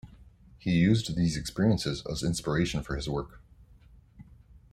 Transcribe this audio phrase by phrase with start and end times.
[0.57, 3.39] He used these experiences as inspiration for his work.